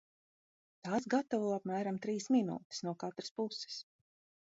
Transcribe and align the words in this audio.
Tās 0.87 1.05
gatavo 1.15 1.53
apmēram 1.59 2.01
trīs 2.07 2.29
minūtes 2.39 2.83
no 2.89 2.99
katras 3.07 3.33
puses. 3.41 3.83